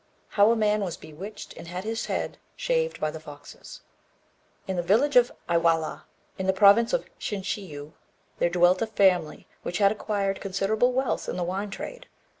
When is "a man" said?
0.51-0.81